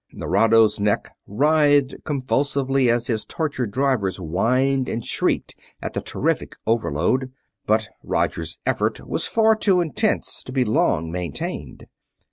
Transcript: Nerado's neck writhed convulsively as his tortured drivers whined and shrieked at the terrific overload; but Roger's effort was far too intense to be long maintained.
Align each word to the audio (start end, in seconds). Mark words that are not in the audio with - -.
Nerado's 0.11 0.79
neck 0.79 1.15
writhed 1.27 2.03
convulsively 2.05 2.89
as 2.89 3.05
his 3.05 3.23
tortured 3.23 3.69
drivers 3.69 4.15
whined 4.17 4.89
and 4.89 5.05
shrieked 5.05 5.53
at 5.79 5.93
the 5.93 6.01
terrific 6.01 6.55
overload; 6.65 7.31
but 7.67 7.87
Roger's 8.01 8.57
effort 8.65 9.07
was 9.07 9.27
far 9.27 9.55
too 9.55 9.79
intense 9.79 10.41
to 10.41 10.51
be 10.51 10.65
long 10.65 11.11
maintained. 11.11 11.85